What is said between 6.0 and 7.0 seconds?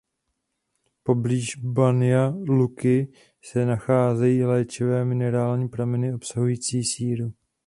obsahující